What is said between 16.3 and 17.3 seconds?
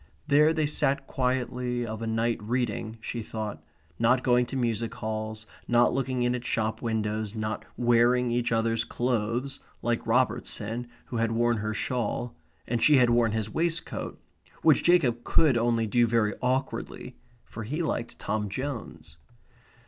awkwardly;